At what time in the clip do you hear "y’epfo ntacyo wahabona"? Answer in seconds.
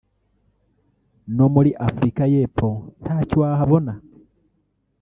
2.33-3.93